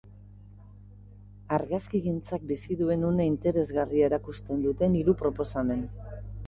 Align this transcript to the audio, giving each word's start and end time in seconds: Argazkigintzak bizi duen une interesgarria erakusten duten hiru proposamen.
Argazkigintzak 1.59 2.49
bizi 2.53 2.79
duen 2.81 3.07
une 3.13 3.29
interesgarria 3.35 4.13
erakusten 4.13 4.69
duten 4.69 5.01
hiru 5.03 5.19
proposamen. 5.25 5.91